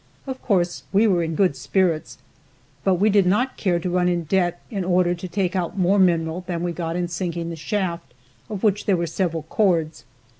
[0.25, 2.17] Of course we were in good spirits,
[2.83, 5.99] but we did not care to run in debt in order to take out more
[5.99, 8.15] mineral than we got in sinking the shaft,
[8.49, 10.03] of which there were several cords.